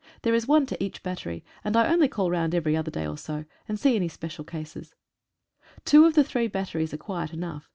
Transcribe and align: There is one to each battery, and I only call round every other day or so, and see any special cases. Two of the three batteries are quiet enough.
There 0.23 0.33
is 0.33 0.47
one 0.47 0.65
to 0.65 0.83
each 0.83 1.03
battery, 1.03 1.45
and 1.63 1.77
I 1.77 1.87
only 1.93 2.07
call 2.07 2.31
round 2.31 2.55
every 2.55 2.75
other 2.75 2.89
day 2.89 3.05
or 3.05 3.19
so, 3.19 3.45
and 3.69 3.79
see 3.79 3.95
any 3.95 4.07
special 4.07 4.43
cases. 4.43 4.95
Two 5.85 6.05
of 6.07 6.15
the 6.15 6.23
three 6.23 6.47
batteries 6.47 6.91
are 6.91 6.97
quiet 6.97 7.31
enough. 7.33 7.69